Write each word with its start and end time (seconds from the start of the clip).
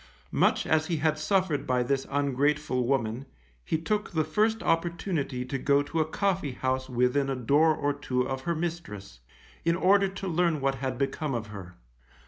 Much 0.31 0.65
as 0.65 0.87
he 0.87 0.97
had 0.97 1.19
suffered 1.19 1.67
by 1.67 1.83
this 1.83 2.07
ungrateful 2.09 2.87
woman, 2.87 3.27
he 3.63 3.77
took 3.77 4.09
the 4.09 4.23
first 4.23 4.63
opportunity 4.63 5.45
to 5.45 5.59
go 5.59 5.83
to 5.83 5.99
a 5.99 6.05
coffee 6.07 6.53
house 6.53 6.89
within 6.89 7.29
a 7.29 7.35
door 7.35 7.75
or 7.75 7.93
two 7.93 8.27
of 8.27 8.41
her 8.41 8.55
mistress, 8.55 9.19
in 9.63 9.75
order 9.75 10.07
to 10.07 10.27
learn 10.27 10.59
what 10.59 10.73
had 10.73 10.97
become 10.97 11.35
of 11.35 11.49
her. 11.53 11.75